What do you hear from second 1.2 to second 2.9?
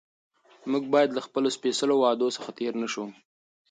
خپلو سپېڅلو وعدو څخه تېر نه